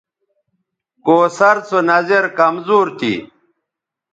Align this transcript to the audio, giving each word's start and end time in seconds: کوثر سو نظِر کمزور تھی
کوثر 1.05 1.55
سو 1.67 1.77
نظِر 1.89 2.23
کمزور 2.37 2.87
تھی 2.99 3.13